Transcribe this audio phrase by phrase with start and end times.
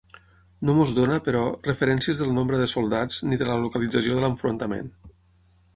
[0.69, 4.93] No ens dóna, però, referències del nombre de soldats ni de la localització de l'enfrontament.